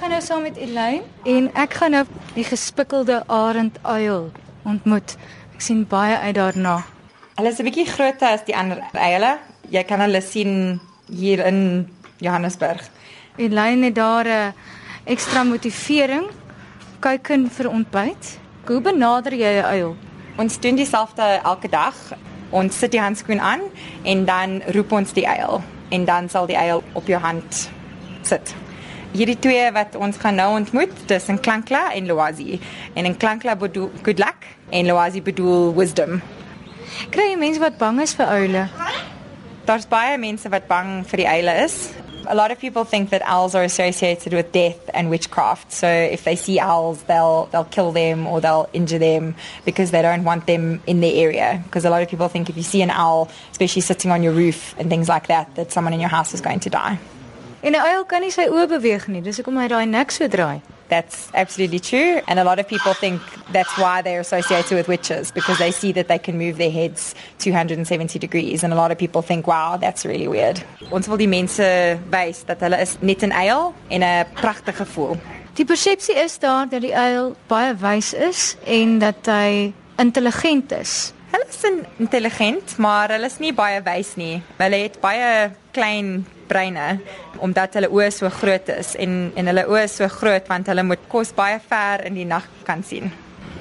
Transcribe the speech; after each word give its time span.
gaan 0.00 0.10
nou 0.10 0.22
saam 0.24 0.42
met 0.42 0.56
Elaine 0.56 1.02
en 1.28 1.50
ek 1.60 1.74
gaan 1.76 1.92
nou 1.92 2.04
die 2.32 2.44
gespikkelde 2.44 3.18
arenduil 3.28 4.30
ontmoet. 4.64 5.16
Ek 5.52 5.60
sien 5.60 5.82
baie 5.88 6.16
uit 6.16 6.38
daarna. 6.38 6.78
Hulle 7.36 7.50
is 7.52 7.58
'n 7.60 7.66
bietjie 7.68 7.84
groter 7.86 8.28
as 8.28 8.44
die 8.44 8.56
ander 8.56 8.80
eile. 8.92 9.38
Jy 9.68 9.82
kan 9.84 10.00
hulle 10.00 10.20
sien 10.20 10.80
hier 11.12 11.44
in 11.46 11.88
Johannesburg. 12.16 12.88
Elaine 13.36 13.84
het 13.84 13.94
daar 13.94 14.24
'n 14.24 14.54
ekstra 15.04 15.44
motivering 15.44 16.30
kuiken 17.00 17.50
vir 17.50 17.68
ontbyt. 17.68 18.38
Hoe 18.66 18.80
benader 18.80 19.34
jy 19.34 19.60
'n 19.60 19.64
uil? 19.64 19.96
Ons 20.36 20.60
doen 20.60 20.76
dieselfde 20.76 21.40
elke 21.44 21.68
dag. 21.68 21.94
Ons 22.50 22.78
sit 22.78 22.90
die 22.90 23.00
handskoen 23.00 23.40
aan 23.40 23.60
en 24.02 24.24
dan 24.24 24.62
roep 24.66 24.92
ons 24.92 25.12
die 25.12 25.28
uil 25.28 25.62
en 25.90 26.04
dan 26.04 26.28
sal 26.28 26.46
die 26.46 26.58
uil 26.58 26.82
op 26.92 27.06
jou 27.06 27.20
hand 27.20 27.70
sit. 28.22 28.54
Hierdie 29.10 29.38
twee 29.42 29.62
wat 29.74 29.96
ons 29.98 30.20
gaan 30.22 30.36
nou 30.38 30.52
ontmoet, 30.54 30.92
dis 31.10 31.26
'n 31.28 31.40
Klankla 31.42 31.92
en 31.94 32.06
Loazi. 32.06 32.60
En 32.94 33.04
'n 33.06 33.16
Klankla 33.16 33.56
bedoel 33.56 33.90
good 34.02 34.18
luck 34.18 34.46
en 34.70 34.86
Loazi 34.86 35.22
bedoel 35.22 35.74
wisdom. 35.74 36.22
Kry 37.10 37.30
jy 37.30 37.36
mense 37.36 37.60
wat 37.60 37.78
bang 37.78 38.00
is 38.00 38.14
vir 38.14 38.26
uile? 38.26 38.68
Daar's 39.64 39.86
baie 39.88 40.18
mense 40.18 40.48
wat 40.48 40.66
bang 40.66 41.06
vir 41.06 41.16
die 41.16 41.28
uile 41.28 41.64
is. 41.64 41.90
A 42.26 42.34
lot 42.34 42.50
of 42.50 42.58
people 42.58 42.84
think 42.84 43.10
that 43.10 43.22
owls 43.22 43.54
are 43.54 43.64
associated 43.64 44.32
with 44.32 44.52
death 44.52 44.78
and 44.94 45.10
witchcraft. 45.10 45.72
So 45.72 45.86
if 45.86 46.22
they 46.22 46.36
see 46.36 46.60
owls, 46.60 46.98
they'll 47.06 47.48
they'll 47.50 47.70
kill 47.70 47.92
them 47.92 48.26
or 48.26 48.40
they'll 48.40 48.68
injure 48.72 49.00
them 49.00 49.34
because 49.64 49.90
they 49.90 50.02
don't 50.02 50.24
want 50.24 50.46
them 50.46 50.80
in 50.86 51.00
their 51.00 51.14
area. 51.14 51.60
Because 51.64 51.84
a 51.84 51.90
lot 51.90 52.02
of 52.02 52.08
people 52.08 52.28
think 52.28 52.48
if 52.48 52.56
you 52.56 52.62
see 52.62 52.82
an 52.82 52.90
owl, 52.90 53.28
especially 53.50 53.82
sitting 53.82 54.12
on 54.12 54.22
your 54.22 54.32
roof 54.32 54.74
and 54.78 54.88
things 54.88 55.08
like 55.08 55.26
that, 55.26 55.54
that 55.56 55.72
someone 55.72 55.94
in 55.94 56.00
your 56.00 56.10
house 56.10 56.34
is 56.34 56.40
going 56.40 56.60
to 56.60 56.70
die. 56.70 56.98
En 57.62 57.72
'n 57.72 57.86
uil 57.92 58.04
kan 58.04 58.20
nie 58.20 58.30
sy 58.30 58.46
oë 58.48 58.66
beweeg 58.68 59.06
nie. 59.06 59.20
Dis 59.20 59.36
hoekom 59.36 59.56
hy 59.56 59.68
daai 59.68 59.86
nek 59.86 60.10
so 60.10 60.28
draai. 60.28 60.60
That's 60.88 61.28
absolutely 61.34 61.78
true. 61.78 62.20
And 62.26 62.38
a 62.40 62.44
lot 62.44 62.58
of 62.58 62.66
people 62.66 62.94
think 62.94 63.20
that's 63.52 63.76
why 63.76 64.02
they're 64.02 64.20
associated 64.20 64.76
with 64.76 64.88
witches 64.88 65.30
because 65.30 65.58
they 65.58 65.70
see 65.70 65.92
that 65.92 66.08
they 66.08 66.18
can 66.18 66.38
move 66.38 66.56
their 66.56 66.70
heads 66.70 67.14
270 67.38 68.18
degrees. 68.18 68.64
And 68.64 68.72
a 68.72 68.76
lot 68.76 68.90
of 68.90 68.98
people 68.98 69.22
think, 69.22 69.46
wow, 69.46 69.76
that's 69.76 70.04
really 70.04 70.26
weird. 70.26 70.64
Ons 70.90 71.06
wil 71.06 71.16
die 71.16 71.28
mense 71.28 71.98
wys 72.10 72.44
dat 72.46 72.60
hulle 72.60 72.80
is 72.80 72.96
net 73.00 73.22
'n 73.22 73.32
uil 73.32 73.74
en 73.88 74.02
'n 74.02 74.26
pragtige 74.40 74.84
gevoel. 74.84 75.16
Die 75.54 75.64
persepsie 75.64 76.14
is 76.14 76.38
daar 76.38 76.68
dat 76.68 76.80
die 76.80 76.94
uil 76.94 77.36
baie 77.46 77.74
wys 77.76 78.14
is 78.14 78.56
en 78.64 78.98
dat 78.98 79.26
hy 79.26 79.72
intelligent 79.98 80.72
is. 80.72 81.12
Hulle 81.30 81.46
is 81.48 81.82
intelligent, 81.98 82.78
maar 82.78 83.08
hulle 83.08 83.26
is 83.26 83.38
nie 83.38 83.52
baie 83.52 83.82
wys 83.82 84.16
nie. 84.16 84.42
Hulle 84.56 84.76
het 84.76 85.00
baie 85.00 85.50
klein 85.70 86.26
breine 86.50 86.86
omdat 87.38 87.78
hulle 87.78 87.90
oë 87.94 88.10
so 88.18 88.30
groot 88.40 88.68
is 88.74 88.94
en 88.98 89.32
en 89.38 89.50
hulle 89.52 89.66
oë 89.70 89.86
is 89.88 89.96
so 90.00 90.08
groot 90.20 90.48
want 90.52 90.70
hulle 90.72 90.84
moet 90.92 91.08
kos 91.12 91.32
baie 91.36 91.58
ver 91.70 92.06
in 92.10 92.18
die 92.18 92.28
nag 92.28 92.46
kan 92.68 92.82
sien. 92.82 93.12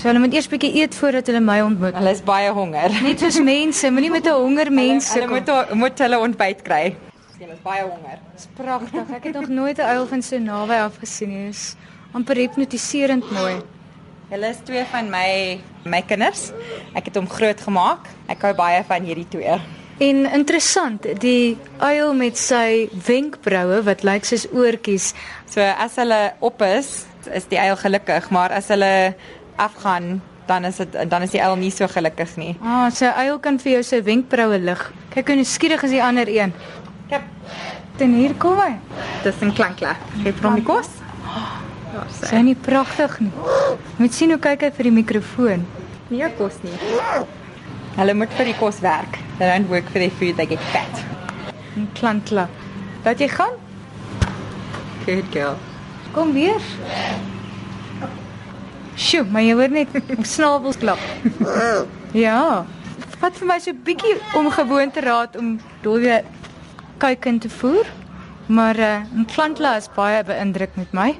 So 0.00 0.08
hulle 0.08 0.22
moet 0.22 0.32
eers 0.32 0.48
bietjie 0.48 0.72
eet 0.80 0.94
voordat 0.96 1.28
hulle 1.28 1.42
my 1.44 1.58
ontmoet. 1.60 1.96
Hulle 1.98 2.12
is 2.16 2.22
baie 2.24 2.48
honger. 2.56 2.94
Net 3.04 3.20
soos 3.20 3.36
mense, 3.44 3.90
moenie 3.92 4.10
met 4.10 4.26
'n 4.26 4.32
honger 4.32 4.72
mens 4.72 5.12
Hulle, 5.12 5.26
hulle 5.26 5.40
moet 5.40 5.74
moet 5.82 5.98
hulle 5.98 6.18
ontbyt 6.26 6.62
kry. 6.64 6.84
Hulle 7.40 7.52
is 7.52 7.60
baie 7.64 7.82
honger. 7.82 8.16
Dis 8.32 8.48
pragtig. 8.56 9.10
Ek 9.16 9.24
het 9.24 9.34
nog 9.34 9.48
nooit 9.48 9.78
'n 9.78 9.90
uil 9.96 10.06
van 10.06 10.22
so 10.22 10.38
naby 10.38 10.78
af 10.86 10.96
gesien 11.00 11.28
nie. 11.28 11.46
Dis 11.46 11.76
amper 12.12 12.36
hipnotiserend 12.36 13.30
mooi. 13.30 13.60
Hulle 14.30 14.48
is 14.48 14.56
twee 14.64 14.84
van 14.84 15.10
my 15.10 15.60
my 15.84 16.02
kinders. 16.02 16.52
Ek 16.94 17.04
het 17.04 17.16
hom 17.16 17.28
groot 17.28 17.60
gemaak. 17.60 18.08
Ek 18.28 18.42
hou 18.42 18.54
baie 18.54 18.84
van 18.84 19.02
hierdie 19.02 19.28
twee. 19.28 19.60
En 20.00 20.24
interessant, 20.32 21.04
die 21.20 21.58
uil 21.84 22.14
met 22.16 22.38
sy 22.40 22.88
wenkbroue 23.06 23.82
wat 23.84 24.02
lyk 24.06 24.24
soos 24.24 24.46
oortjies. 24.56 25.10
So 25.50 25.60
as 25.60 25.98
hulle 26.00 26.32
op 26.40 26.62
is, 26.64 27.04
is 27.36 27.44
die 27.50 27.58
uil 27.60 27.76
gelukkig, 27.76 28.30
maar 28.32 28.54
as 28.56 28.70
hulle 28.72 29.14
afgaan, 29.60 30.22
dan 30.48 30.64
is 30.64 30.80
dit 30.80 30.96
dan 31.10 31.22
is 31.26 31.34
die 31.34 31.42
uil 31.44 31.56
nie 31.60 31.70
so 31.70 31.86
gelukkig 31.86 32.32
nie. 32.40 32.54
Ah, 32.64 32.88
sy 32.90 33.10
uil 33.12 33.36
kan 33.44 33.58
vir 33.60 33.72
jou 33.76 33.82
sy 33.90 34.00
wenkbroue 34.06 34.58
lig. 34.64 34.86
Kyk 35.12 35.28
hoe 35.34 35.36
nuuskierig 35.42 35.84
is 35.84 35.92
die 35.94 36.02
ander 36.02 36.28
een. 36.32 36.54
Kyk, 37.12 37.28
En 38.00 38.14
hier 38.16 38.32
kom 38.40 38.56
hy. 38.56 38.78
dis 39.22 39.34
'n 39.42 39.52
klankla. 39.52 39.94
Vir 40.24 40.32
hom 40.42 40.54
die 40.54 40.62
kos. 40.64 40.88
Ja, 41.92 42.04
Sy 42.08 42.36
is 42.36 42.42
nie 42.42 42.54
pragtig 42.54 43.20
nie. 43.20 43.30
Moet 43.98 44.14
sien 44.14 44.30
hoe 44.30 44.38
kyk 44.38 44.60
hy 44.62 44.70
vir 44.70 44.82
die 44.84 44.90
mikrofoon. 44.92 45.66
nie 46.08 46.24
kos 46.38 46.54
nie. 46.62 46.72
Hulle 47.96 48.14
moet 48.14 48.30
vir 48.32 48.44
die 48.46 48.54
kos 48.54 48.80
werk. 48.80 49.18
They 49.40 49.48
don't 49.48 49.70
work 49.70 49.86
for 49.88 49.98
their 49.98 50.10
food, 50.10 50.36
they 50.36 50.44
get 50.44 50.60
fat. 50.60 50.98
Klantla. 51.96 52.42
Laat 53.06 53.22
jy 53.22 53.28
gaan. 53.32 53.54
Good 55.06 55.30
girl. 55.32 55.56
Kom 56.12 56.34
weer. 56.36 56.60
Sjoe, 59.00 59.24
maar 59.32 59.46
jy 59.46 59.54
hoor 59.56 59.72
net 59.72 59.96
snavels 60.28 60.76
klap. 60.76 61.00
Ja. 62.12 62.66
Wat 63.22 63.40
vir 63.40 63.48
my 63.48 63.56
so 63.64 63.72
bietjie 63.72 64.18
ongewoon 64.36 64.92
te 64.92 65.00
raad 65.08 65.40
om 65.40 65.54
dooie 65.86 66.20
kuiken 67.00 67.40
te 67.40 67.48
voer. 67.48 67.88
Maar 68.52 68.76
uh, 68.76 68.94
'n 69.16 69.24
klantla 69.24 69.76
is 69.80 69.88
baie 69.96 70.20
beïndruk 70.24 70.76
met 70.76 70.92
my. 70.92 71.10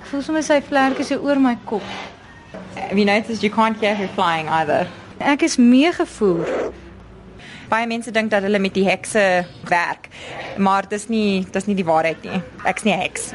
Ek 0.00 0.06
voel 0.10 0.22
sommer 0.26 0.42
sy 0.42 0.58
vlerke 0.58 1.06
so 1.06 1.22
oor 1.22 1.38
my 1.38 1.54
kop. 1.70 1.86
Have 2.74 2.98
you 2.98 3.06
noticed 3.06 3.46
you 3.46 3.54
can't 3.54 3.78
hear 3.78 3.94
her 3.94 4.10
flying 4.18 4.48
either? 4.48 4.88
Ek 5.18 5.42
is 5.42 5.56
meegevoer. 5.56 6.72
Baie 7.68 7.86
mense 7.86 8.10
dink 8.10 8.30
dat 8.30 8.42
hulle 8.42 8.58
met 8.58 8.74
die 8.74 8.84
hekse 8.88 9.44
werk, 9.68 10.08
maar 10.58 10.88
dis 10.88 11.08
nie 11.08 11.46
dis 11.50 11.66
nie 11.66 11.76
die 11.78 11.86
waarheid 11.86 12.22
nie. 12.22 12.42
Ek's 12.64 12.84
nie 12.84 12.94
'n 12.94 13.00
heks. 13.00 13.32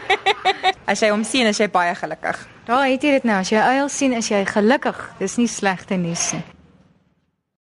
as 0.90 1.00
jy 1.00 1.10
hom 1.10 1.24
sien, 1.24 1.46
is 1.46 1.58
jy 1.58 1.68
baie 1.68 1.94
gelukkig. 1.94 2.46
Daar 2.66 2.86
het 2.86 3.02
jy 3.02 3.10
dit 3.10 3.24
nou. 3.24 3.40
As 3.40 3.50
jy 3.50 3.58
uil 3.58 3.88
sien, 3.88 4.12
is 4.12 4.28
jy 4.28 4.44
gelukkig. 4.44 4.98
Dis 5.18 5.36
nie 5.36 5.48
slegte 5.48 5.96
nuus 5.96 6.32
nie. 6.32 6.42